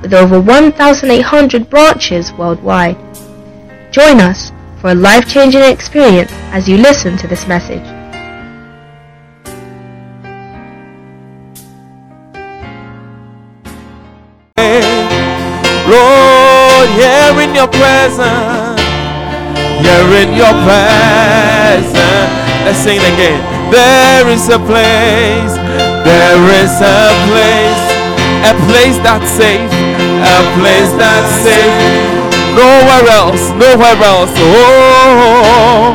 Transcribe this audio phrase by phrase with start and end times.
[0.00, 2.96] with over 1,800 branches worldwide.
[3.92, 7.84] Join us for a life-changing experience as you listen to this message.
[15.88, 18.80] Lord, here in your presence,
[19.80, 21.94] here in your presence.
[22.66, 23.40] Let's sing it again.
[23.70, 25.54] There is a place,
[26.02, 27.85] there is a place,
[28.46, 29.72] a place that's safe,
[30.22, 31.74] a place that's safe.
[32.54, 34.30] Nowhere else, nowhere else.
[34.38, 35.90] Oh,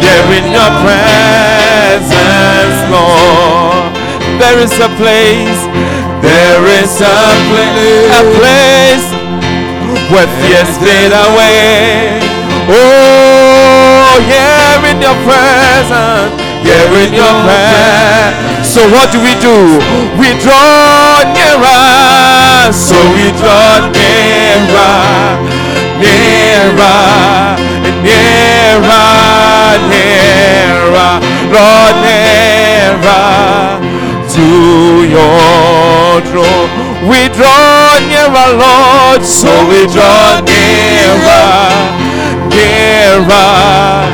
[0.00, 2.08] here in your presence,
[2.88, 3.92] Lord.
[4.40, 5.60] There is a place,
[6.24, 7.20] there is a
[7.52, 9.06] place, a place
[10.08, 12.16] where fears fade away.
[12.64, 18.68] Oh, here in your presence, here in your presence.
[18.68, 19.80] So what do we do?
[20.20, 22.72] We draw nearer.
[22.72, 25.40] So we draw nearer,
[25.98, 27.58] nearer,
[28.04, 29.10] nearer,
[29.90, 31.12] nearer,
[31.50, 33.30] Lord, nearer
[34.34, 34.46] to
[35.10, 36.70] your throne.
[37.10, 41.50] We draw nearer, Lord, so we draw nearer,
[42.54, 44.06] nearer,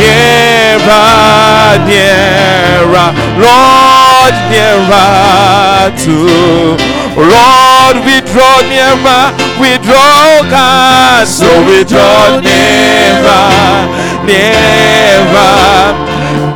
[0.00, 3.10] nearer, nearer,
[3.44, 13.44] Lord, nearer to Lord, we draw nearer, we draw God, so we draw nearer,
[14.24, 15.50] nearer,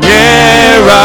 [0.01, 1.05] nearer,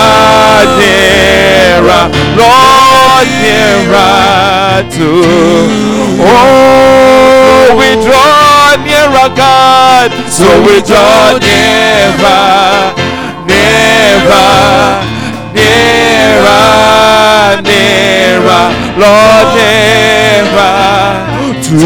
[0.79, 2.05] nearer,
[2.38, 5.09] Lord, nearer to.
[6.22, 8.38] Oh, we draw
[9.09, 12.94] nearer, God, so we draw nearer,
[13.46, 15.02] nearer,
[15.53, 16.52] nearer,
[17.62, 18.66] nearer,
[18.97, 21.09] Lord, nearer
[21.66, 21.78] to.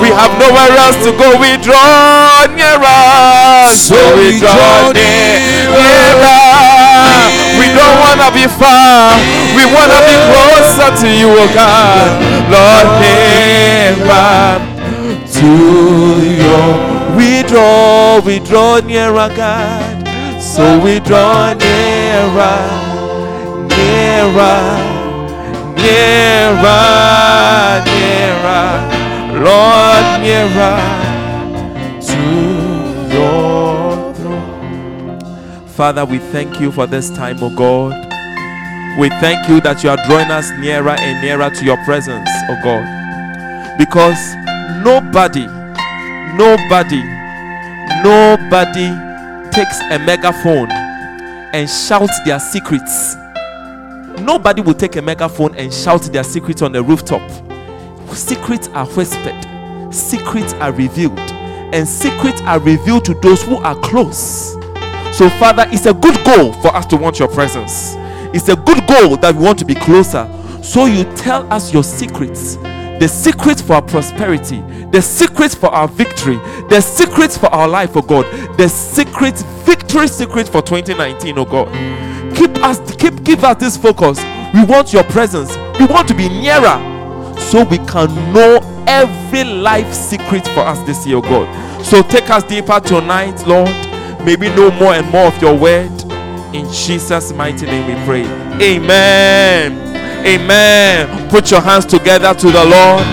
[0.00, 1.36] We have nowhere else to go.
[1.40, 5.80] We draw nearer, so we draw nearer.
[7.60, 9.16] We don't want to be far.
[9.54, 12.08] We want to be closer to you, oh God.
[12.50, 14.79] Lord, nearer
[15.40, 15.52] to
[16.42, 17.16] your.
[17.16, 20.06] We draw, we draw nearer, God.
[20.40, 22.60] So we draw nearer,
[23.68, 24.60] nearer,
[25.76, 26.90] nearer,
[27.88, 28.90] nearer.
[29.40, 30.78] Lord, nearer
[32.10, 32.22] to
[33.14, 35.66] your throne.
[35.66, 37.94] Father, we thank you for this time, oh God.
[38.98, 42.60] We thank you that you are drawing us nearer and nearer to your presence, oh
[42.62, 42.84] God.
[43.78, 44.34] Because
[44.84, 45.46] nobody,
[46.36, 47.02] nobody,
[48.02, 48.88] nobody
[49.50, 50.70] takes a megaphone
[51.52, 53.16] and shouts their secrets.
[54.20, 57.28] Nobody will take a megaphone and shout their secrets on the rooftop.
[58.14, 64.52] Secrets are whispered, secrets are revealed, and secrets are revealed to those who are close.
[65.16, 67.94] So, Father, it's a good goal for us to want your presence.
[68.32, 70.28] It's a good goal that we want to be closer.
[70.62, 72.56] So, you tell us your secrets
[73.00, 74.60] the secrets for our prosperity,
[74.92, 76.36] the secrets for our victory,
[76.68, 78.26] the secrets for our life, oh God,
[78.58, 81.68] the secret victory secret for 2019, oh God.
[82.36, 84.18] Keep us, keep give us this focus.
[84.52, 85.56] We want your presence.
[85.78, 86.78] We want to be nearer
[87.40, 91.82] so we can know every life secret for us this year, oh God.
[91.84, 93.70] So take us deeper tonight, Lord.
[94.26, 95.90] May we know more and more of your word.
[96.54, 98.24] In Jesus' mighty name we pray.
[98.60, 99.89] Amen.
[100.26, 101.28] Amen.
[101.28, 103.04] Put your hands together to the Lord.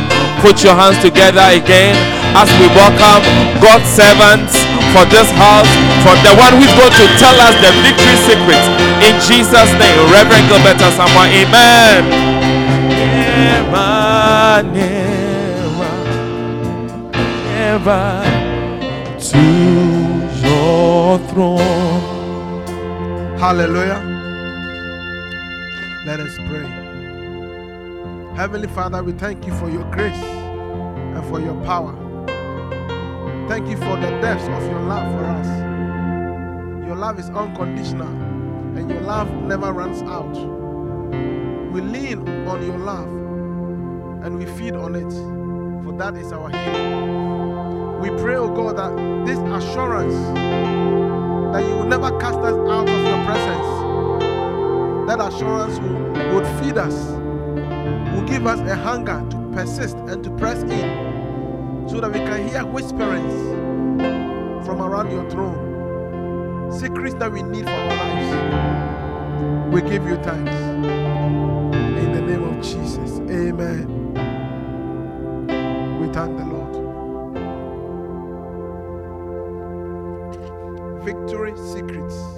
[0.41, 1.95] Put your hands together again
[2.35, 3.23] as we welcome
[3.63, 4.53] God's servants
[4.93, 5.69] for this house,
[6.03, 8.63] for the one who's going to tell us the victory secret.
[9.01, 11.27] In Jesus' name, Reverend Gilbert Asamoah.
[11.31, 12.03] Amen.
[13.37, 15.91] Never, never,
[17.55, 18.03] never
[19.31, 19.43] to
[20.45, 22.17] your throne.
[23.37, 24.01] Hallelujah.
[26.05, 26.46] Let us pray.
[28.37, 31.91] Heavenly Father, we thank you for your grace and for your power.
[33.49, 35.47] Thank you for the depths of your love for us.
[36.85, 38.07] Your love is unconditional
[38.77, 40.35] and your love never runs out.
[41.73, 43.07] We lean on your love
[44.23, 45.11] and we feed on it,
[45.83, 47.99] for that is our healing.
[48.01, 50.13] We pray, oh God, that this assurance
[51.53, 53.67] that you will never cast us out of your presence,
[55.07, 57.17] that assurance will, would feed us,
[58.17, 62.47] will give us a hunger to persist and to press in so that we can
[62.47, 63.33] hear whisperings
[64.65, 69.73] from around your throne, secrets that we need for our lives.
[69.73, 70.51] We give you thanks.
[72.01, 73.19] In the name of Jesus.
[73.29, 74.13] Amen.
[75.99, 76.73] We thank the Lord.
[81.05, 82.36] Victory secrets.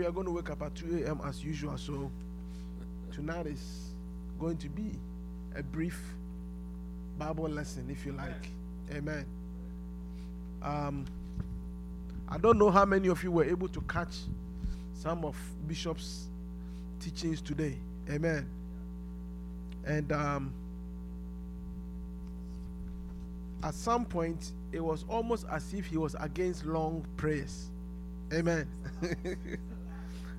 [0.00, 1.20] We are going to wake up at 2 a.m.
[1.26, 2.10] as usual, so
[3.12, 3.92] tonight is
[4.38, 4.92] going to be
[5.54, 6.00] a brief
[7.18, 8.48] Bible lesson, if you like.
[8.90, 9.26] Amen.
[10.62, 11.04] Um,
[12.30, 14.14] I don't know how many of you were able to catch
[14.94, 15.36] some of
[15.68, 16.28] Bishop's
[16.98, 17.76] teachings today.
[18.08, 18.48] Amen.
[19.84, 20.54] And um,
[23.62, 27.66] at some point, it was almost as if he was against long prayers.
[28.32, 28.66] Amen.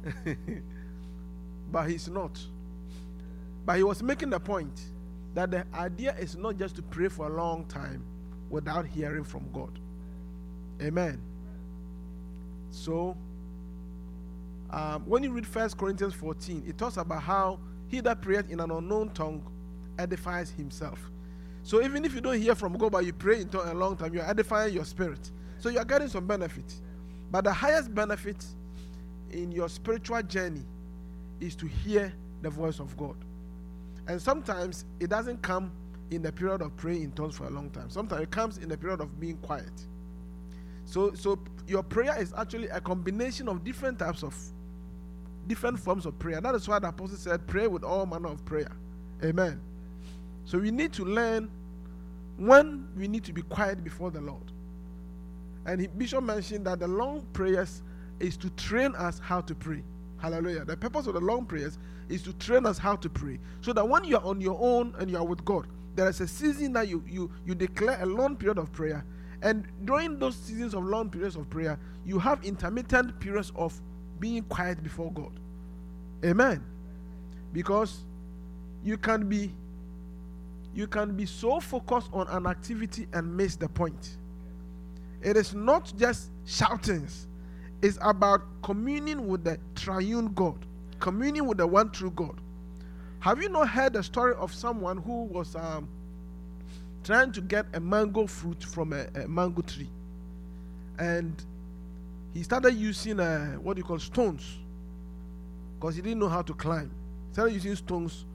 [1.72, 2.40] but he's not.
[3.66, 4.82] But he was making the point
[5.34, 8.04] that the idea is not just to pray for a long time
[8.50, 9.80] without hearing from God.
[10.82, 11.22] Amen.
[12.72, 13.16] So,
[14.72, 18.60] um, when you read First Corinthians 14, it talks about how he that prayeth in
[18.60, 19.46] an unknown tongue
[20.00, 21.12] edifies himself.
[21.64, 24.14] So even if you don't hear from God, but you pray in a long time,
[24.14, 25.32] you're edifying your spirit.
[25.60, 26.74] So you're getting some benefit.
[27.30, 28.44] But the highest benefit
[29.34, 30.64] in your spiritual journey
[31.40, 33.16] is to hear the voice of God.
[34.08, 35.72] And sometimes it doesn't come
[36.10, 37.90] in the period of praying in tongues for a long time.
[37.90, 39.72] Sometimes it comes in the period of being quiet.
[40.86, 44.36] So, so your prayer is actually a combination of different types of
[45.48, 46.42] different forms of prayer.
[46.42, 48.72] That is why the apostle said, "Pray with all manner of prayer."
[49.24, 49.62] Amen.
[50.46, 51.50] So we need to learn
[52.38, 54.52] when we need to be quiet before the Lord.
[55.66, 57.84] And Bishop mentioned that the long prayers
[58.22, 59.84] is to train us how to pray.
[60.18, 60.66] Hallelujah.
[60.66, 61.78] The purpose of the long prayers
[62.10, 63.40] is to train us how to pray.
[63.62, 66.22] So that when you are on your own and you are with God, there is
[66.22, 69.04] a season that you you you declare a long period of prayer.
[69.42, 73.80] And during those seasons of long periods of prayer, you have intermittent periods of
[74.20, 75.32] being quiet before God.
[76.24, 76.64] Amen.
[77.52, 78.02] Because
[78.84, 79.52] you can be
[80.74, 84.18] you can be so focused on an activity and miss the point.
[85.22, 87.28] It is not just shoutings,
[87.82, 90.66] it's about communing with the triune God,
[91.00, 92.40] communing with the one true God.
[93.20, 95.88] Have you not heard the story of someone who was um,
[97.04, 99.90] trying to get a mango fruit from a, a mango tree?
[101.00, 101.44] And
[102.34, 104.60] he started using uh, what you call stones
[105.80, 106.92] because he didn't know how to climb.
[107.30, 108.26] He started using stones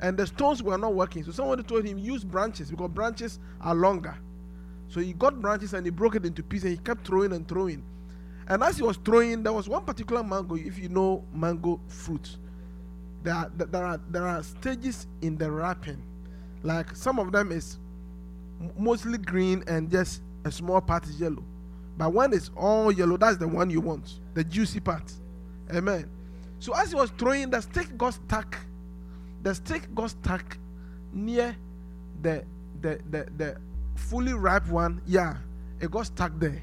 [0.00, 1.24] and the stones were not working.
[1.24, 4.16] So somebody told him use branches because branches are longer.
[4.88, 6.64] So he got branches and he broke it into pieces.
[6.70, 7.82] And he kept throwing and throwing.
[8.48, 10.56] And as he was throwing, there was one particular mango.
[10.56, 12.36] If you know mango fruit,
[13.22, 16.02] there are, there are there are stages in the wrapping.
[16.62, 17.78] Like some of them is
[18.76, 21.44] mostly green and just a small part is yellow.
[21.96, 25.12] But when it's all yellow, that's the one you want, the juicy part.
[25.72, 26.08] Amen.
[26.58, 28.56] So as he was throwing, the stick got stuck
[29.42, 30.56] the stick got stuck
[31.12, 31.56] near
[32.22, 32.44] the
[32.80, 33.56] the the, the
[33.96, 35.02] fully ripe one.
[35.06, 35.36] Yeah,
[35.80, 36.62] it got stuck there.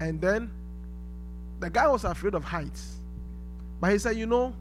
[0.00, 0.50] And then
[1.60, 2.96] the guy was afraid of heights.
[3.80, 4.54] But he said, You know,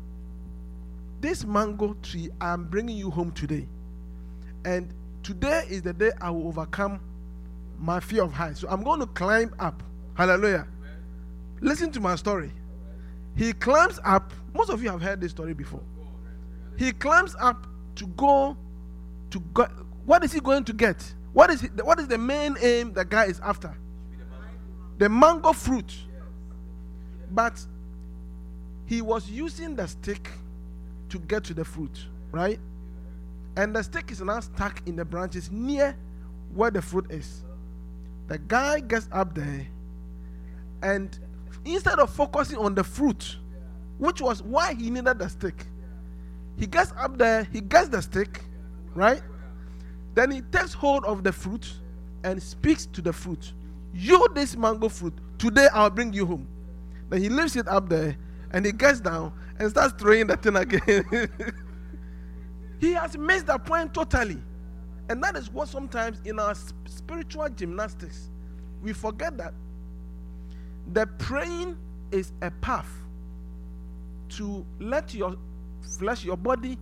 [1.21, 3.67] this mango tree, I'm bringing you home today.
[4.65, 6.99] And today is the day I will overcome
[7.77, 8.59] my fear of heights.
[8.61, 9.81] So I'm going to climb up.
[10.15, 10.67] Hallelujah.
[11.61, 12.51] Listen to my story.
[13.35, 14.33] He climbs up.
[14.53, 15.83] Most of you have heard this story before.
[16.77, 18.57] He climbs up to go
[19.31, 19.65] to go.
[20.05, 21.13] What is he going to get?
[21.33, 23.75] What is he, what is the main aim the guy is after?
[24.97, 25.93] The mango fruit.
[27.31, 27.63] But
[28.85, 30.29] he was using the stick
[31.09, 32.59] to get to the fruit, right?
[33.55, 35.95] And the stick is now stuck in the branches near
[36.53, 37.43] where the fruit is.
[38.27, 39.67] The guy gets up there
[40.81, 41.17] and
[41.65, 43.37] instead of focusing on the fruit,
[43.97, 45.65] which was why he needed the stick,
[46.57, 48.41] he gets up there, he gets the stick,
[48.93, 49.21] right?
[50.15, 51.71] Then he takes hold of the fruit
[52.23, 53.53] and speaks to the fruit.
[53.93, 56.47] You, this mango fruit, today I'll bring you home.
[57.09, 58.17] Then he lifts it up there
[58.51, 61.29] and he gets down and starts throwing the thing again.
[62.79, 64.41] he has missed the point totally.
[65.09, 66.53] And that is what sometimes in our
[66.85, 68.29] spiritual gymnastics,
[68.81, 69.53] we forget that
[70.93, 71.77] the praying
[72.11, 72.89] is a path
[74.29, 75.35] to let your
[75.97, 76.77] flesh, your body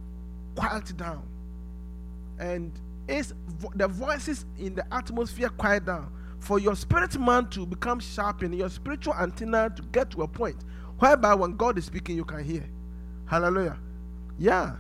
[0.55, 1.24] quiet down.
[2.39, 2.72] And
[3.07, 3.34] is
[3.75, 8.70] the voices in the atmosphere quiet down for your spirit man to become sharpened, your
[8.70, 10.58] spiritual antenna to get to a point
[11.00, 12.67] whereby when God is speaking, you can hear.
[13.25, 13.77] Hallelujah.
[14.39, 14.75] Yeah.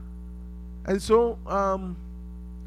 [0.85, 1.97] And so um,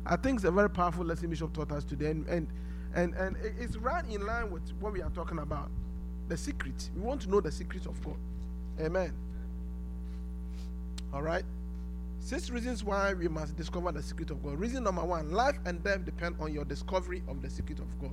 [0.04, 2.10] I think it's a very powerful lesson Bishop taught us today.
[2.10, 2.46] And, and,
[2.94, 5.70] and, and it's right in line with what we are talking about
[6.28, 6.90] the secret.
[6.94, 8.16] We want to know the secrets of God.
[8.80, 9.12] Amen.
[11.12, 11.44] All right.
[12.20, 14.58] Six reasons why we must discover the secret of God.
[14.60, 18.12] Reason number one life and death depend on your discovery of the secret of God.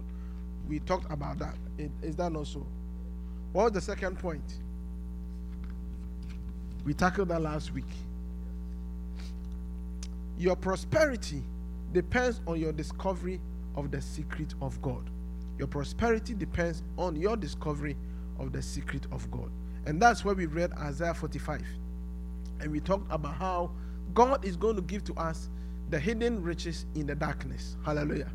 [0.68, 1.56] We talked about that.
[2.02, 2.66] Is that not so?
[3.54, 4.44] What was the second point?
[6.86, 7.90] We tackled that last week.
[10.38, 11.42] Your prosperity
[11.94, 13.42] depends on your discovery
[13.76, 15.10] of the secret of God.
[15.58, 17.96] Your prosperity depends on your discovery
[18.40, 19.50] of the secret of God.
[19.86, 21.64] And that's where we read Isaiah 45.
[22.60, 23.72] And we talked about how
[24.14, 25.50] God is going to give to us
[25.90, 27.78] the hidden riches in the darkness.
[27.86, 28.32] Hallelujah.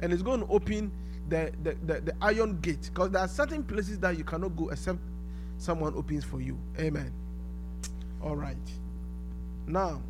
[0.00, 0.90] And it's going to open
[1.28, 4.98] the, the, the, iron gate because there are certain places that you cannot go except
[5.58, 6.58] someone opens for you.
[6.78, 7.12] Amen.
[8.22, 8.56] All right.
[9.66, 10.02] Now,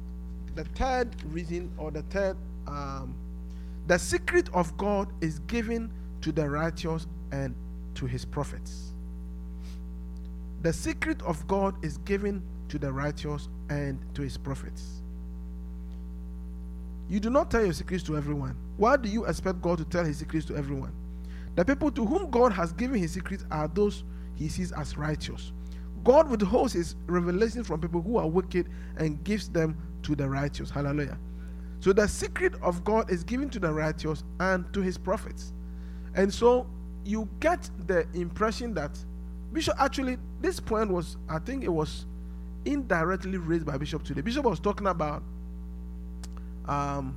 [0.55, 3.15] the third reason or the third um,
[3.87, 5.91] the secret of God is given
[6.21, 7.55] to the righteous and
[7.97, 8.93] to his prophets.
[10.63, 15.03] The secret of God is given to the righteous and to his prophets.
[17.09, 18.57] You do not tell your secrets to everyone.
[18.77, 20.93] Why do you expect God to tell his secrets to everyone?
[21.55, 24.05] The people to whom God has given his secrets are those
[24.35, 25.53] he sees as righteous.
[26.05, 30.71] God withholds his revelation from people who are wicked and gives them to the righteous.
[30.71, 31.19] Hallelujah.
[31.81, 35.53] So the secret of God is given to the righteous and to his prophets.
[36.15, 36.67] And so
[37.05, 38.99] you get the impression that
[39.53, 42.07] Bishop actually, this point was, I think it was
[42.65, 44.21] indirectly raised by Bishop today.
[44.21, 45.23] Bishop was talking about,
[46.67, 47.17] um,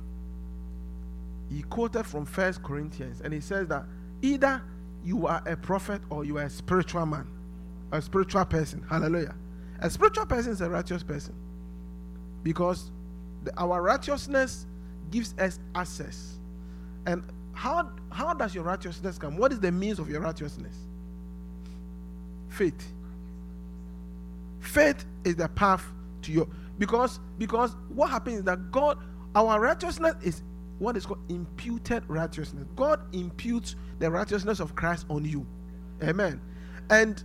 [1.48, 3.84] he quoted from First Corinthians, and he says that
[4.22, 4.62] either
[5.04, 7.26] you are a prophet or you are a spiritual man,
[7.92, 8.84] a spiritual person.
[8.88, 9.34] Hallelujah.
[9.80, 11.34] A spiritual person is a righteous person
[12.42, 12.90] because
[13.44, 14.66] the, our righteousness
[15.10, 16.38] gives us access.
[17.06, 19.36] And how how does your righteousness come?
[19.36, 20.76] What is the means of your righteousness?
[22.48, 22.92] Faith.
[24.60, 25.84] Faith is the path
[26.22, 28.98] to your because because what happens is that God
[29.34, 30.42] our righteousness is
[30.78, 32.66] what is called imputed righteousness.
[32.76, 35.46] God imputes the righteousness of Christ on you.
[36.02, 36.40] Amen.
[36.90, 37.22] And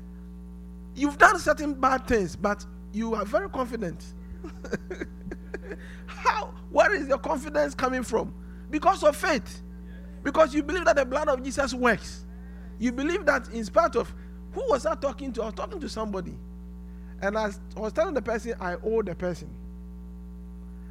[0.96, 4.03] you've done certain bad things, but you are very confident.
[6.05, 6.53] How?
[6.72, 8.34] Where is your confidence coming from?
[8.70, 9.62] Because of faith.
[10.24, 12.25] Because you believe that the blood of Jesus works.
[12.79, 14.13] You believe that in spite of
[14.53, 15.43] who was I talking to?
[15.43, 16.38] I was talking to somebody.
[17.22, 19.50] And I was telling the person I owe the person.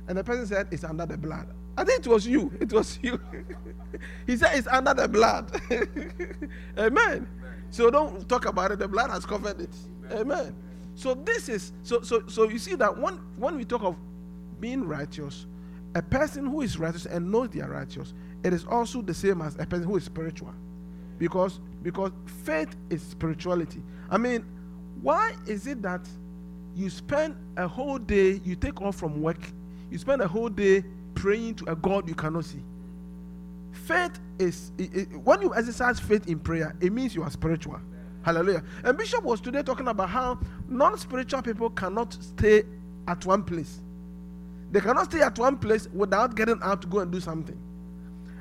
[0.08, 1.46] And the person said it's under the blood.
[1.76, 2.52] I think it was you.
[2.60, 3.20] It was you.
[4.26, 5.50] he said it's under the blood.
[6.78, 7.28] Amen.
[7.70, 8.78] So don't talk about it.
[8.78, 9.74] The blood has covered it.
[10.12, 10.54] Amen.
[10.94, 13.96] So this is so so so you see that when when we talk of
[14.60, 15.46] being righteous,
[15.94, 18.12] a person who is righteous and knows they are righteous,
[18.44, 20.54] it is also the same as a person who is spiritual.
[21.18, 22.12] Because because
[22.44, 23.82] faith is spirituality.
[24.10, 24.44] I mean,
[25.00, 26.06] why is it that
[26.74, 29.40] you spend a whole day, you take off from work,
[29.90, 30.84] you spend a whole day
[31.20, 32.62] praying to a God you cannot see?
[33.72, 37.78] Faith is i- i- when you exercise faith in prayer, it means you are spiritual.
[38.22, 38.62] Hallelujah.
[38.84, 42.64] And Bishop was today talking about how non-spiritual people cannot stay
[43.06, 43.80] at one place.
[44.72, 47.58] They cannot stay at one place without getting out to go and do something.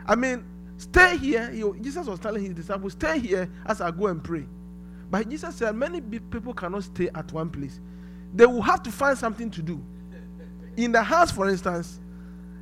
[0.05, 0.43] I mean,
[0.77, 1.49] stay here.
[1.51, 4.45] He- Jesus was telling his disciples, stay here as I go and pray.
[5.11, 7.79] But Jesus said, many people cannot stay at one place.
[8.33, 9.81] They will have to find something to do.
[10.77, 11.99] In the house, for instance,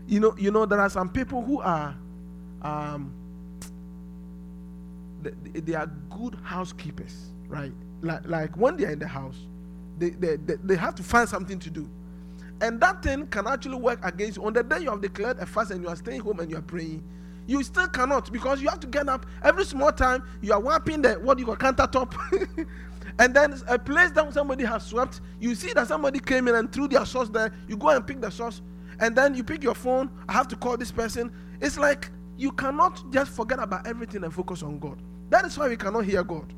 [0.07, 1.95] you know, you know, there are some people who are,
[2.61, 3.11] um,
[5.21, 7.71] they, they are good housekeepers, right?
[8.01, 9.37] Like, like when they are in the house,
[9.97, 11.89] they, they, they, they have to find something to do.
[12.61, 14.45] And that thing can actually work against you.
[14.45, 16.57] On the day you have declared a fast and you are staying home and you
[16.57, 17.03] are praying,
[17.45, 20.23] you still cannot because you have to get up every small time.
[20.41, 22.13] You are wiping the what you call countertop,
[23.19, 25.21] and then a place that somebody has swept.
[25.39, 27.53] You see that somebody came in and threw their sauce there.
[27.67, 28.61] You go and pick the sauce,
[28.99, 30.09] and then you pick your phone.
[30.27, 31.31] I have to call this person.
[31.61, 35.01] It's like you cannot just forget about everything and focus on God.
[35.29, 36.53] That is why we cannot hear God.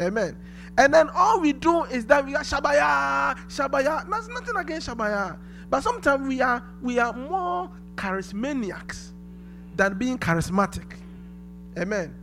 [0.00, 0.36] Amen.
[0.78, 4.08] And then all we do is that we are Shabaya, Shabaya.
[4.08, 5.38] There's nothing against Shabaya.
[5.70, 9.12] But sometimes we are we are more charismaniacs
[9.74, 10.98] than being charismatic.
[11.78, 12.14] Amen.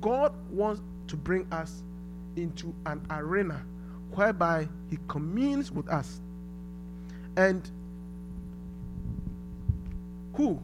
[0.00, 1.82] God wants to bring us
[2.36, 3.64] into an arena
[4.12, 6.20] whereby He communes with us.
[7.36, 7.68] And
[10.38, 10.58] who?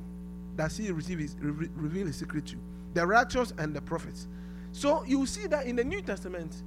[0.57, 2.57] does he receive his, re- reveal his secret to?
[2.95, 4.29] The righteous and the prophets.
[4.73, 6.63] So you see that in the New Testament,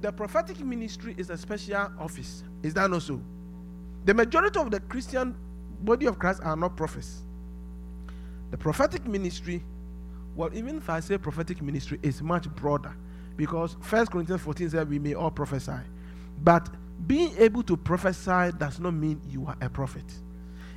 [0.00, 2.42] the prophetic ministry is a special office.
[2.62, 3.20] Is that not so?
[4.04, 5.34] The majority of the Christian
[5.80, 7.22] body of Christ are not prophets.
[8.50, 9.62] The prophetic ministry,
[10.34, 12.94] well, even if I say prophetic ministry, is much broader
[13.36, 15.72] because First Corinthians 14 says we may all prophesy.
[16.42, 16.68] But
[17.06, 20.04] being able to prophesy does not mean you are a prophet.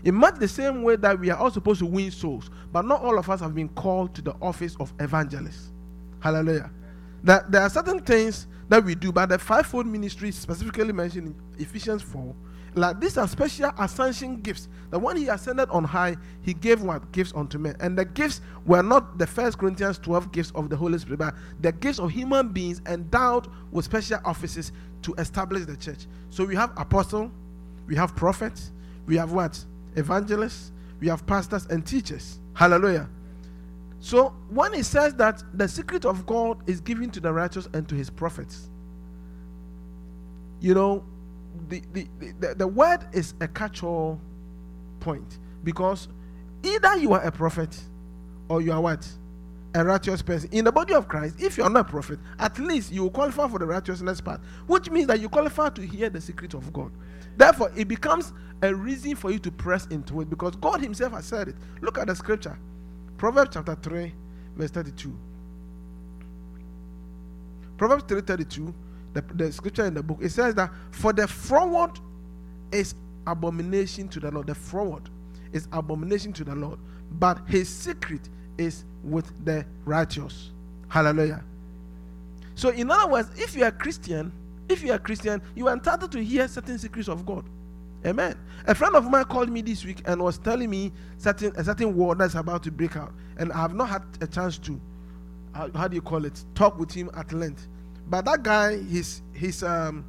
[0.04, 3.02] In much the same way that we are all supposed to win souls, but not
[3.02, 5.72] all of us have been called to the office of evangelist.
[6.20, 6.72] Hallelujah.
[7.24, 11.36] That there are certain things that we do, but the fivefold ministry specifically mentioned in
[11.64, 12.34] Ephesians 4
[12.74, 14.70] like these are special ascension gifts.
[14.92, 17.76] The one he ascended on high, he gave what gifts unto men.
[17.80, 21.36] And the gifts were not the first Corinthians 12 gifts of the Holy Spirit, but
[21.60, 26.08] the gifts of human beings endowed with special offices to establish the church.
[26.30, 27.32] So we have apostle,
[27.88, 28.72] we have prophets,
[29.06, 29.64] we have what?
[29.96, 32.40] Evangelists, we have pastors and teachers.
[32.54, 33.10] Hallelujah.
[34.00, 37.88] So when he says that the secret of God is given to the righteous and
[37.90, 38.70] to his prophets,
[40.60, 41.04] you know,
[41.70, 42.08] the, the,
[42.40, 44.20] the, the word is a catch-all
[45.00, 46.08] point because
[46.64, 47.78] either you are a prophet
[48.50, 49.08] or you are what
[49.76, 52.58] a righteous person in the body of christ if you are not a prophet at
[52.60, 56.20] least you qualify for the righteousness part which means that you qualify to hear the
[56.20, 56.92] secret of god
[57.38, 61.26] therefore it becomes a reason for you to press into it because god himself has
[61.26, 62.58] said it look at the scripture
[63.18, 64.14] proverbs chapter 3
[64.56, 65.18] verse 32
[67.78, 68.74] proverbs 3 32
[69.14, 72.00] the, the scripture in the book, it says that for the froward
[72.72, 72.96] is
[73.28, 74.48] abomination to the Lord.
[74.48, 75.10] The froward
[75.52, 76.80] is abomination to the Lord,
[77.12, 80.52] but his secret is with the righteous.
[80.88, 81.44] Hallelujah.
[82.56, 84.32] So, in other words, if you are Christian,
[84.70, 87.46] if you are Christian, you are entitled to hear certain secrets of God.
[88.06, 88.38] Amen.
[88.66, 91.96] A friend of mine called me this week and was telling me certain a certain
[91.96, 94.80] war that's about to break out, and I have not had a chance to,
[95.54, 97.68] how, how do you call it, talk with him at length.
[98.08, 100.06] But that guy, he's he's um,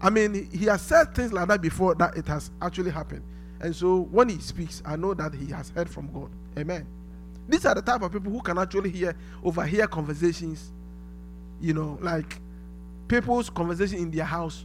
[0.00, 3.22] I mean, he has said things like that before that it has actually happened.
[3.60, 6.30] And so when he speaks, I know that he has heard from God.
[6.58, 6.86] Amen.
[7.48, 10.72] These are the type of people who can actually hear, overhear conversations.
[11.60, 12.40] You know, like
[13.08, 14.64] people's conversation in their house.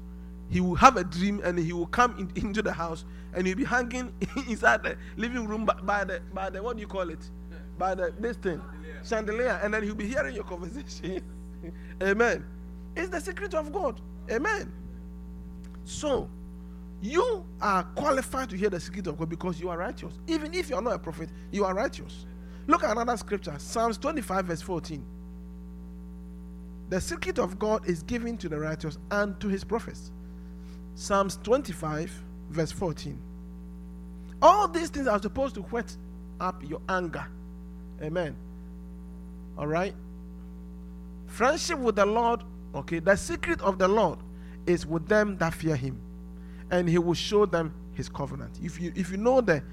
[0.50, 3.58] He will have a dream and he will come in, into the house and he'll
[3.58, 4.14] be hanging
[4.48, 7.30] inside the living room by, by, the by the what do you call it?
[7.78, 8.62] By the this thing.
[8.62, 9.02] Chandelier.
[9.04, 9.60] Chandelier.
[9.64, 11.24] And then he'll be hearing your conversation.
[12.04, 12.46] Amen.
[12.96, 14.00] It's the secret of God.
[14.32, 14.72] Amen.
[15.84, 16.30] So,
[17.02, 20.20] you are qualified to hear the secret of God because you are righteous.
[20.28, 22.26] Even if you are not a prophet, you are righteous.
[22.68, 25.06] Look at another scripture Psalms 25, verse 14.
[26.90, 30.12] The secret of God is given to the righteous and to his prophets.
[30.96, 33.20] Psalms 25, verse 14.
[34.42, 35.96] All these things are supposed to whet
[36.40, 37.26] up your anger.
[38.02, 38.36] Amen.
[39.58, 39.94] All right.
[41.28, 44.20] Friendship with the Lord, okay, the secret of the Lord
[44.66, 46.00] is with them that fear him,
[46.72, 48.60] and he will show them his covenant.
[48.62, 49.64] If you if you know the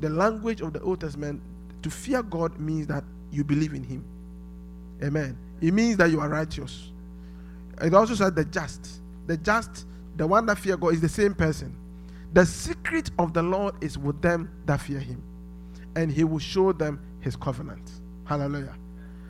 [0.00, 1.40] the language of the Old Testament,
[1.82, 4.04] to fear God means that you believe in him.
[5.02, 5.36] Amen.
[5.60, 6.92] It means that you are righteous.
[7.80, 9.00] It also says the just.
[9.26, 9.86] The just,
[10.22, 11.76] the one that fear God, is the same person.
[12.32, 15.20] The secret of the Lord is with them that fear him,
[15.96, 17.90] and he will show them his covenant.
[18.24, 18.76] Hallelujah.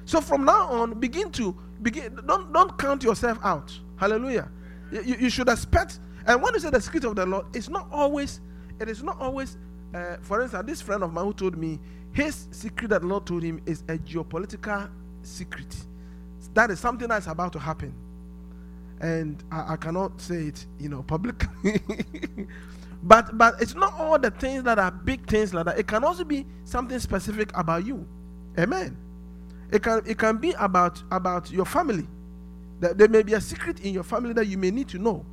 [0.04, 4.48] So from now on, begin to begin don't don't count yourself out hallelujah
[4.92, 7.88] you, you should expect and when you say the secret of the lord it's not
[7.90, 8.40] always
[8.80, 9.58] it is not always
[9.94, 11.78] uh, for instance this friend of mine who told me
[12.12, 14.88] his secret that the lord told him is a geopolitical
[15.22, 15.74] secret
[16.54, 17.92] that is something that's about to happen
[19.02, 21.80] and I, I cannot say it you know publicly
[23.02, 26.04] but but it's not all the things that are big things like that it can
[26.04, 28.06] also be something specific about you
[28.58, 28.96] amen
[29.72, 32.06] it can it can be about about your family.
[32.80, 35.24] That There may be a secret in your family that you may need to know.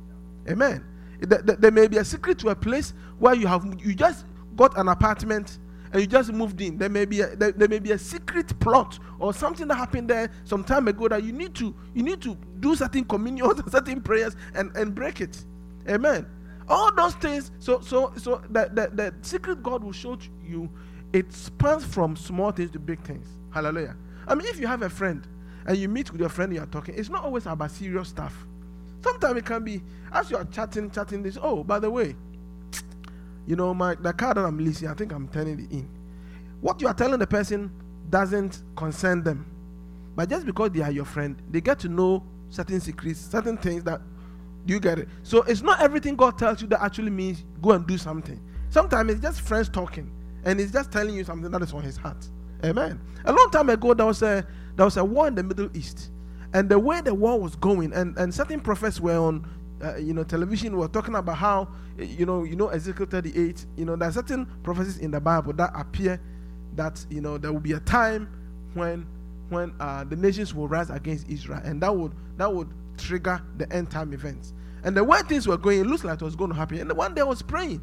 [0.48, 0.84] Amen.
[1.20, 4.24] That There may be a secret to a place where you have you just
[4.56, 5.58] got an apartment
[5.92, 6.78] and you just moved in.
[6.78, 10.08] There may be a, there, there may be a secret plot or something that happened
[10.08, 14.00] there some time ago that you need to you need to do certain communion, certain
[14.00, 15.44] prayers, and and break it.
[15.88, 16.26] Amen.
[16.68, 17.50] All those things.
[17.58, 20.70] So so so the, the the secret God will show you.
[21.12, 23.26] It spans from small things to big things.
[23.52, 23.96] Hallelujah.
[24.28, 25.26] I mean, if you have a friend
[25.66, 28.46] and you meet with your friend, you are talking, it's not always about serious stuff.
[29.02, 31.36] Sometimes it can be as you are chatting, chatting this.
[31.40, 32.14] Oh, by the way,
[33.46, 35.88] you know, my the car that I'm leasing, I think I'm turning it in.
[36.60, 37.72] What you are telling the person
[38.10, 39.46] doesn't concern them,
[40.14, 43.82] but just because they are your friend, they get to know certain secrets, certain things
[43.84, 44.00] that
[44.66, 45.08] do you get it?
[45.22, 48.38] So it's not everything God tells you that actually means go and do something.
[48.68, 50.10] Sometimes it's just friends talking.
[50.44, 52.28] and he's just telling you something that is on his heart.
[52.64, 53.00] Amen.
[53.24, 56.10] A long time ago, there was a there was a war in the Middle East,
[56.52, 59.48] and the way the war was going, and, and certain prophets were on,
[59.82, 63.66] uh, you know, television were talking about how, you know, you know Ezekiel 38.
[63.76, 66.20] You know, there are certain prophecies in the Bible that appear
[66.76, 68.28] that you know there will be a time
[68.74, 69.06] when
[69.50, 73.70] when uh, the nations will rise against Israel, and that would that would trigger the
[73.72, 74.52] end time events.
[74.82, 76.78] And the way things were going, it looks like it was going to happen.
[76.78, 77.82] And one day I was praying,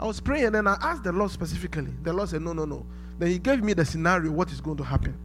[0.00, 1.92] I was praying, and then I asked the Lord specifically.
[2.02, 2.86] The Lord said, "No, no, no."
[3.18, 5.16] Then He gave me the scenario, what is going to happen,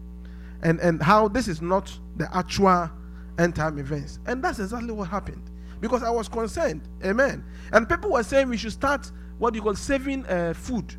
[0.61, 2.89] and and how this is not the actual
[3.37, 5.49] end time events, and that's exactly what happened.
[5.79, 7.43] Because I was concerned, Amen.
[7.71, 10.95] And people were saying we should start what you call saving uh, food.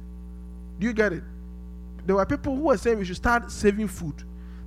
[0.79, 1.23] Do you get it?
[2.07, 4.23] There were people who were saying we should start saving food,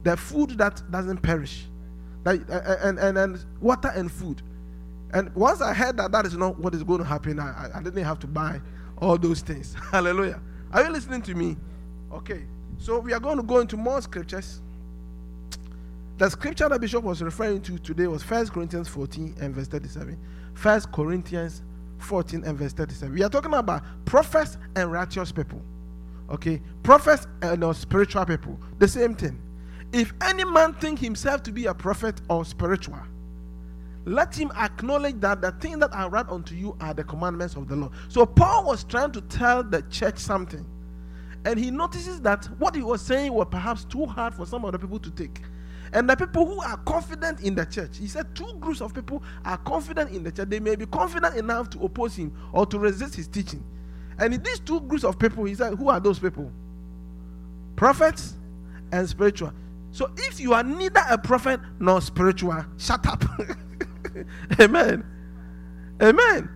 [0.08, 1.68] the food that doesn't perish,
[2.26, 4.42] uh, uh, and, and and water and food.
[5.14, 7.84] And once I heard that that is not what is going to happen, I, I
[7.84, 8.62] didn't have to buy
[9.00, 9.76] all those things.
[9.92, 10.40] Hallelujah.
[10.72, 11.58] Are you listening to me?
[12.14, 12.44] Okay.
[12.78, 14.62] So we are going to go into more scriptures.
[16.20, 20.18] The scripture that Bishop was referring to today was 1 Corinthians 14 and verse 37.
[20.62, 21.64] 1 Corinthians
[22.00, 23.14] 14 and verse 37.
[23.14, 25.62] We are talking about prophets and righteous people.
[26.30, 26.62] Okay?
[26.82, 28.58] Prophets and spiritual people.
[28.80, 29.42] The same thing.
[29.94, 33.00] If any man think himself to be a prophet or spiritual,
[34.06, 37.68] let him acknowledge that the thing that I write unto you are the commandments of
[37.68, 37.92] the Lord.
[38.08, 40.66] So Paul was trying to tell the church something.
[41.46, 44.72] And he notices that what he was saying was perhaps too hard for some of
[44.72, 45.42] the people to take.
[45.94, 49.24] And the people who are confident in the church, he said two groups of people
[49.46, 50.50] are confident in the church.
[50.50, 53.64] They may be confident enough to oppose him or to resist his teaching.
[54.20, 56.52] And in these two groups of people, he said, Who are those people?
[57.76, 58.36] Prophets
[58.92, 59.54] and spiritual.
[59.98, 63.24] So if you are neither a prophet nor spiritual, shut up.
[64.60, 65.04] Amen.
[66.00, 66.50] Amen.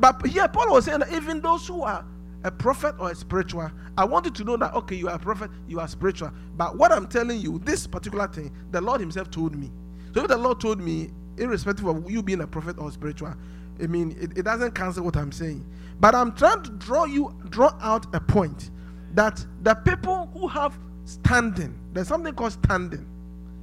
[0.00, 2.04] But here Paul was saying that even those who are
[2.42, 5.18] a prophet or a spiritual, I want you to know that okay, you are a
[5.20, 6.32] prophet, you are spiritual.
[6.56, 9.70] But what I'm telling you, this particular thing, the Lord Himself told me.
[10.12, 13.32] So if the Lord told me, irrespective of you being a prophet or spiritual,
[13.80, 15.64] I mean, it, it doesn't cancel what I'm saying.
[16.00, 18.72] But I'm trying to draw you, draw out a point
[19.14, 20.76] that the people who have
[21.08, 23.04] standing, there's something called standing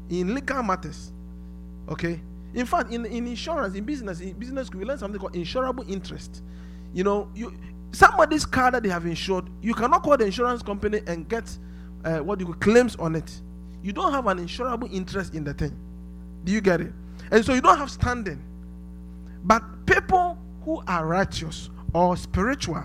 [0.10, 1.14] in legal matters.
[1.88, 2.20] Okay?
[2.54, 6.44] In fact, in, in insurance, in business, in business, we learn something called insurable interest.
[6.94, 7.58] You know, you
[7.94, 11.50] somebody's car that they have insured, you cannot call the insurance company and get
[12.04, 13.42] uh, what you claims on it.
[13.82, 15.80] You don't have an insurable interest in the thing.
[16.44, 16.92] Do you get it?
[17.32, 18.44] And so you don't have standing.
[19.46, 22.84] But people who are righteous or spiritual,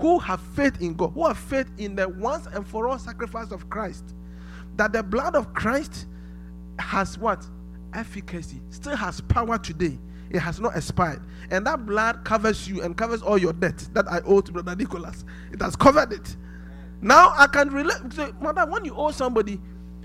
[0.00, 3.52] who have faith in God, who have faith in the once and for all sacrifice
[3.52, 4.16] of Christ,
[4.76, 6.06] that the blood of Christ
[6.78, 7.46] has what?
[7.94, 9.98] Efficacy, still has power today.
[10.30, 11.22] It has not expired.
[11.50, 14.74] And that blood covers you and covers all your debt that I owe to Brother
[14.74, 15.24] Nicholas.
[15.52, 16.36] It has covered it.
[17.00, 17.98] Now I can relate.
[18.12, 19.60] So, mother, when you owe somebody,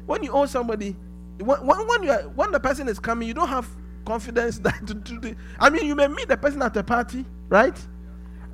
[0.05, 0.95] when you owe somebody,
[1.39, 3.67] when, when, you are, when the person is coming, you don't have
[4.05, 7.77] confidence that to, to, I mean, you may meet the person at a party, right?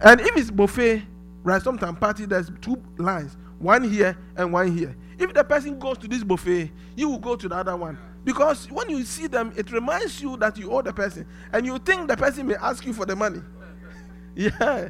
[0.02, 1.04] And if it's buffet,
[1.44, 1.62] right?
[1.62, 4.96] Sometimes party there's two lines, one here and one here.
[5.18, 7.98] If the person goes to this buffet, you will go to the other one.
[8.24, 11.28] Because when you see them, it reminds you that you owe the person.
[11.54, 13.42] And you think the person may ask you for the money.
[14.36, 14.90] yeah.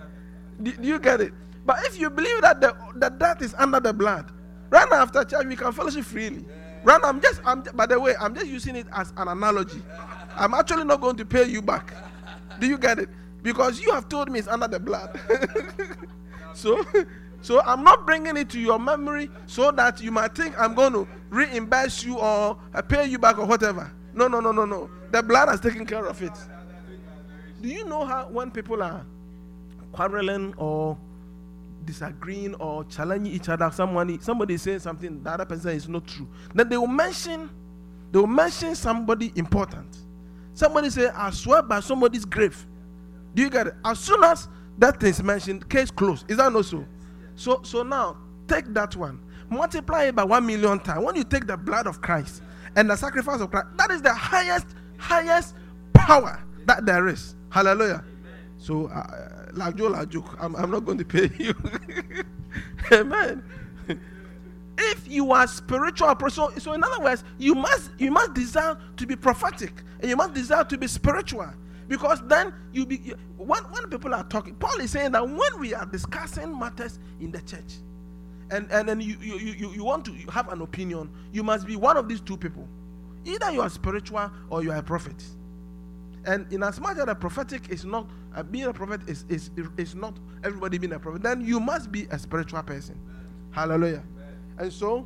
[0.61, 1.33] Do, do, you get it?
[1.65, 4.31] But if you believe that the, that, that is under the blood,
[4.69, 6.45] right now after church, we can fellowship freely.
[6.83, 9.81] Right now, I'm just, I'm, by the way, I'm just using it as an analogy.
[10.35, 11.93] I'm actually not going to pay you back.
[12.59, 13.09] Do you get it?
[13.41, 15.19] Because you have told me it's under the blood.
[16.53, 16.83] so,
[17.45, 20.93] so I'm not bringing it to your memory so that you might think I'm going
[20.93, 23.91] to reimburse you or uh, pay you back or whatever.
[24.15, 24.89] No, no, no, no, no.
[25.12, 26.31] The blood has taken care of it.
[27.62, 29.05] Do you know how when people are
[29.91, 30.97] quarreling or
[31.86, 36.08] disagreeing or challenging each other, someone somebody is saying something the other person is not
[36.08, 37.47] true, then they will mention
[38.12, 39.95] they will mention somebody important.
[40.55, 42.65] Somebody say, I swear by somebody's grave.
[43.36, 43.75] Do you get it?
[43.86, 44.47] As soon as
[44.79, 46.25] that is mentioned, case closed.
[46.27, 46.84] Is that not so?
[47.36, 48.17] So, so now
[48.48, 49.19] take that one,
[49.50, 51.06] multiply it by one million times.
[51.06, 52.41] When you take the blood of Christ
[52.76, 54.67] and the sacrifice of Christ, that is the highest,
[54.98, 55.56] highest
[55.93, 57.36] power that there is.
[57.50, 58.04] Hallelujah.
[58.58, 61.56] So, uh, Joe, like I'm, I'm not going to pay you.
[62.91, 63.43] Amen.
[64.78, 69.08] if you are spiritual so, so in other words you must you must desire to
[69.08, 71.50] be prophetic and you must desire to be spiritual
[71.88, 75.74] because then you be when, when people are talking, Paul is saying that when we
[75.74, 77.76] are discussing matters in the church,
[78.52, 81.76] and, and then you, you, you, you want to have an opinion, you must be
[81.76, 82.67] one of these two people.
[83.26, 85.24] Either you are spiritual or you are a prophet.
[86.26, 89.52] And in as much as a prophetic is not uh, being a prophet is, is
[89.78, 93.00] is not everybody being a prophet, then you must be a spiritual person.
[93.52, 94.04] Hallelujah.
[94.58, 95.06] And so,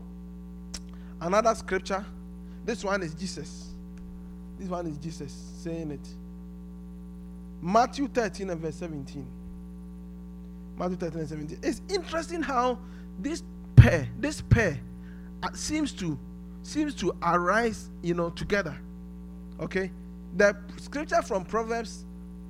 [1.21, 2.05] another scripture.
[2.65, 3.69] This one is Jesus.
[4.57, 6.07] This one is Jesus saying it.
[7.61, 9.25] Matthew 13 and verse 17.
[10.77, 11.59] Matthew 13 and 17.
[11.61, 12.79] It's interesting how
[13.19, 13.43] this
[13.75, 14.79] pair, this pair,
[15.43, 16.17] uh, seems to
[16.61, 18.77] seems to arise, you know, together.
[19.59, 19.91] Okay,
[20.37, 22.05] the scripture from Proverbs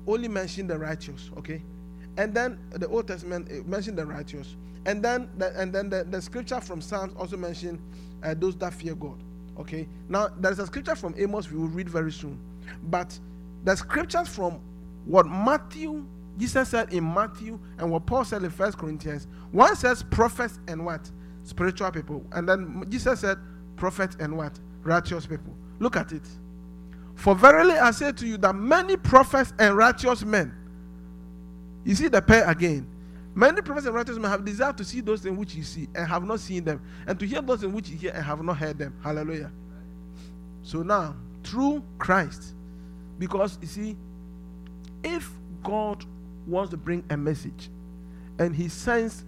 [0.06, 1.30] only mentioned the righteous.
[1.38, 1.62] Okay,
[2.16, 6.20] and then the Old Testament mentioned the righteous, and then the, and then the, the
[6.22, 7.80] scripture from Psalms also mentioned
[8.22, 9.20] uh, those that fear God.
[9.58, 12.38] Okay, now there's a scripture from Amos we will read very soon,
[12.84, 13.18] but
[13.64, 14.60] the scriptures from
[15.04, 16.04] what Matthew
[16.38, 19.26] Jesus said in Matthew and what Paul said in First Corinthians.
[19.52, 21.10] One says prophets and what
[21.42, 23.38] spiritual people, and then Jesus said
[23.76, 25.54] prophets and what righteous people.
[25.78, 26.22] Look at it.
[27.14, 30.54] For verily I say to you that many prophets and righteous men,
[31.84, 32.86] you see the pair again.
[33.34, 36.08] Many prophets and righteous men have desired to see those in which you see and
[36.08, 38.56] have not seen them, and to hear those in which you hear and have not
[38.56, 38.94] heard them.
[39.02, 39.52] Hallelujah.
[40.62, 42.54] So now, through Christ,
[43.18, 43.96] because you see,
[45.02, 45.30] if
[45.62, 46.04] God
[46.46, 47.70] wants to bring a message
[48.38, 49.24] and he sends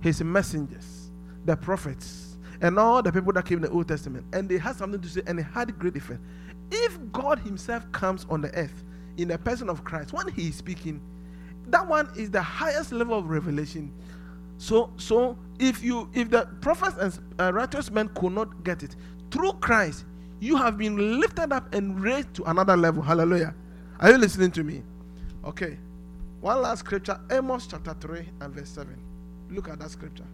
[0.00, 1.10] his messengers,
[1.44, 4.76] the prophets, and all the people that came in the Old Testament, and they had
[4.76, 6.20] something to say and it had great effect.
[6.70, 8.84] If God himself comes on the earth
[9.16, 11.00] in the person of Christ, when he is speaking,
[11.68, 13.92] that one is the highest level of revelation.
[14.58, 18.96] So, so if you if the prophets and uh, righteous men could not get it
[19.30, 20.04] through Christ,
[20.40, 23.02] you have been lifted up and raised to another level.
[23.02, 23.54] Hallelujah.
[24.00, 24.82] Are you listening to me?
[25.46, 25.78] Okay.
[26.40, 28.94] One last scripture, Amos chapter 3 and verse 7.
[29.50, 30.26] Look at that scripture.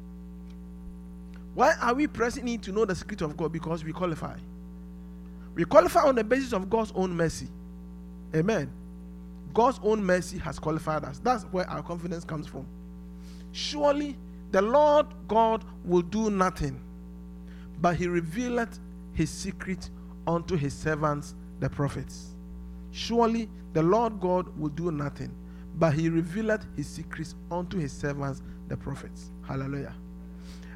[1.55, 3.53] Why are we pressing in to know the secret of God?
[3.53, 4.37] Because we qualify.
[5.55, 7.49] We qualify on the basis of God's own mercy.
[8.35, 8.73] Amen.
[9.53, 11.19] God's own mercy has qualified us.
[11.19, 12.67] That's where our confidence comes from.
[13.53, 14.17] Surely
[14.51, 16.81] the Lord God will do nothing,
[17.81, 18.79] but he revealeth
[19.13, 19.91] his secret
[20.27, 22.35] unto his servants, the prophets.
[22.93, 25.35] Surely the Lord God will do nothing,
[25.77, 29.31] but he revealed his secrets unto his servants, the prophets.
[29.47, 29.95] Hallelujah.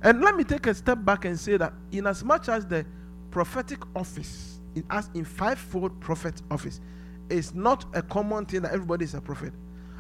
[0.03, 2.87] And let me take a step back and say that, in as much as the
[3.31, 6.81] prophetic office, in, as in fivefold prophet office,
[7.29, 9.53] is not a common thing that everybody is a prophet.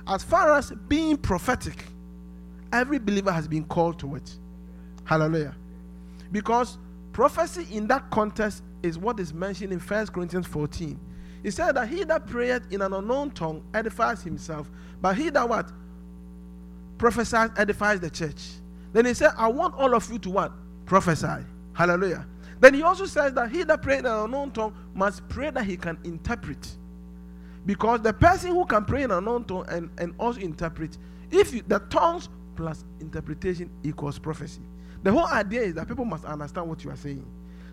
[0.07, 1.85] As far as being prophetic,
[2.73, 4.37] every believer has been called to it.
[5.05, 5.55] Hallelujah.
[6.31, 6.79] Because
[7.13, 10.99] prophecy in that context is what is mentioned in First Corinthians 14.
[11.43, 14.71] He said that he that prayeth in an unknown tongue edifies himself,
[15.01, 15.71] but he that what?
[16.99, 18.43] Prophesies edifies the church.
[18.93, 20.53] Then he said, I want all of you to what?
[20.87, 21.45] Prophesy.
[21.75, 22.27] Hallelujah.
[22.61, 25.65] Then he also says that he that prays in an unknown tongue must pray that
[25.65, 26.67] he can interpret.
[27.67, 30.97] Because the person who can pray in an unknown tongue and, and also interpret,
[31.31, 34.63] if you, the tongues plus interpretation equals prophecy.
[35.03, 37.25] The whole idea is that people must understand what you are saying.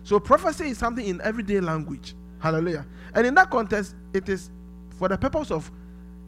[0.02, 2.14] So prophecy is something in everyday language.
[2.44, 2.84] Hallelujah.
[3.14, 4.50] And in that context, it is
[4.98, 5.72] for the purpose of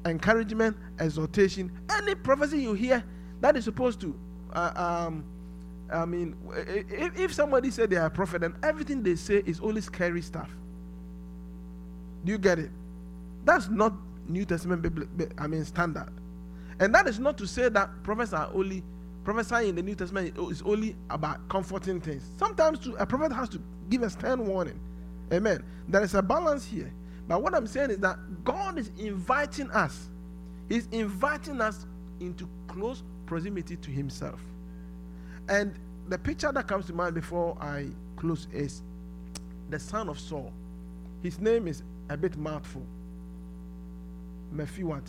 [0.06, 1.70] encouragement, exhortation.
[1.90, 3.04] Any prophecy you hear
[3.42, 4.18] that is supposed to,
[4.54, 4.72] uh,
[5.08, 5.26] um,
[5.92, 9.60] I mean, if, if somebody said they are a prophet, and everything they say is
[9.60, 10.48] only scary stuff.
[12.24, 12.70] Do you get it?
[13.44, 13.92] That's not
[14.26, 14.86] New Testament,
[15.36, 16.08] I mean, standard.
[16.80, 18.82] And that is not to say that prophets are only
[19.22, 22.26] prophesying in the New Testament is only about comforting things.
[22.38, 24.80] Sometimes a prophet has to give a stern warning.
[25.32, 25.62] Amen.
[25.88, 26.92] There is a balance here.
[27.28, 30.08] But what I'm saying is that God is inviting us.
[30.68, 31.86] He's inviting us
[32.20, 34.40] into close proximity to Himself.
[35.48, 35.74] And
[36.08, 38.82] the picture that comes to mind before I close is
[39.70, 40.52] the son of Saul.
[41.22, 42.86] His name is a bit mouthful.
[44.54, 45.00] Mephi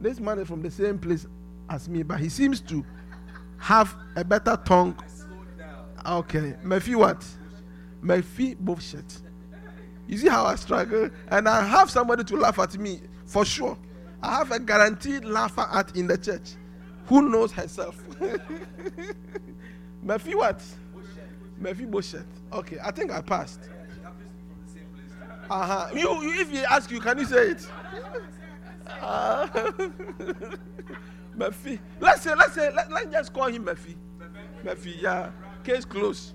[0.00, 1.26] This man is from the same place
[1.70, 2.84] as me, but he seems to
[3.58, 4.96] have a better tongue.
[6.04, 7.24] Okay, Mephi what?
[8.02, 9.22] Mephibosheth.
[10.06, 11.08] You see how I struggle?
[11.28, 13.78] And I have somebody to laugh at me for sure.
[14.22, 16.52] I have a guaranteed laugher at in the church
[17.06, 18.02] who knows herself.
[20.04, 20.62] Mephi what?
[21.58, 22.26] Mephibosheth.
[22.52, 23.60] Okay, I think I passed.
[25.50, 25.88] Uh-huh.
[25.94, 27.68] You, you, if he ask you, can you say it?
[29.00, 29.48] Uh.
[31.36, 31.56] Let's
[32.22, 33.96] say, let's say, let, let's just call him Mephi.
[34.64, 35.30] Mephi, yeah.
[35.64, 36.34] Case closed.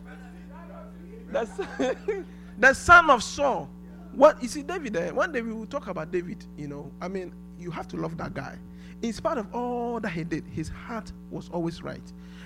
[1.32, 1.52] That's
[2.60, 3.70] the son of Saul.
[4.14, 6.92] What you see, David, eh, one day we will talk about David, you know.
[7.02, 8.58] I mean, you have to love that guy.
[9.02, 12.02] In spite of all that he did, his heart was always right.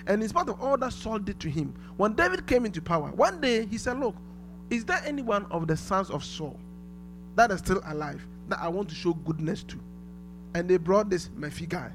[0.07, 3.11] And in spite of all that Saul did to him, when David came into power,
[3.11, 4.15] one day he said, Look,
[4.69, 6.59] is there anyone of the sons of Saul
[7.35, 9.79] that is still alive that I want to show goodness to?
[10.55, 11.91] And they brought this Mephi guy.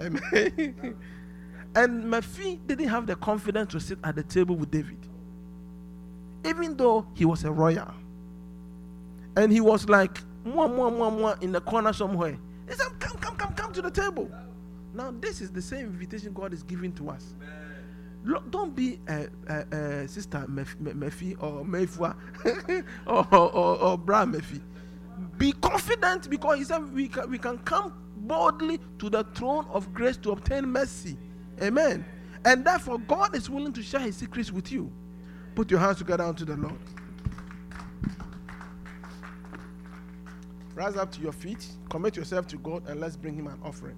[0.00, 0.96] Amen.
[1.74, 4.98] And Mephi didn't have the confidence to sit at the table with David,
[6.44, 7.92] even though he was a royal.
[9.36, 12.38] And he was like, mwah, mwah, mwah, mwah, in the corner somewhere.
[12.68, 14.30] He said, Come, come, come, come to the table.
[14.94, 17.34] Now, this is the same invitation God is giving to us.
[18.24, 19.28] Look, don't be a,
[20.06, 22.14] sister Mephi or Mefua
[23.06, 24.60] or, or, or, or Bra Mephi.
[25.38, 29.92] Be confident because he said we can, we can come boldly to the throne of
[29.94, 31.16] grace to obtain mercy.
[31.62, 32.04] Amen.
[32.44, 34.90] And therefore, God is willing to share his secrets with you.
[35.54, 36.78] Put your hands together unto the Lord.
[40.74, 43.96] Rise up to your feet, commit yourself to God, and let's bring him an offering.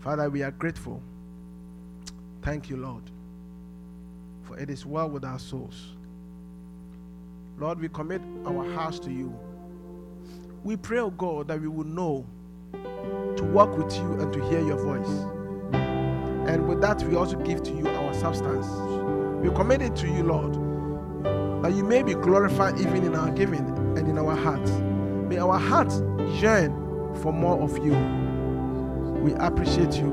[0.00, 1.00] Father, we are grateful.
[2.42, 3.04] Thank you, Lord,
[4.42, 5.94] for it is well with our souls.
[7.58, 9.34] Lord, we commit our hearts to you.
[10.62, 12.26] We pray, oh God, that we will know
[13.36, 15.08] to walk with you and to hear your voice.
[16.48, 18.66] And with that, we also give to you our substance.
[19.42, 20.54] We commit it to you, Lord,
[21.62, 23.66] that you may be glorified even in our giving
[23.98, 24.70] and in our hearts.
[24.70, 26.02] May our hearts
[26.40, 26.72] yearn
[27.22, 27.94] for more of you.
[29.22, 30.12] We appreciate you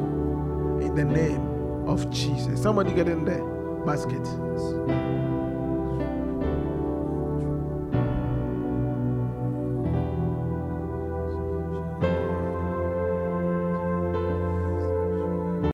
[0.82, 2.62] in the name of Jesus.
[2.62, 3.44] Somebody get in there
[3.86, 4.26] basket.